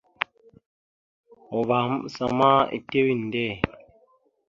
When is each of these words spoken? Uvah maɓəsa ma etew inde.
Uvah 1.57 1.83
maɓəsa 1.89 2.25
ma 2.37 2.49
etew 2.75 3.07
inde. 3.13 3.45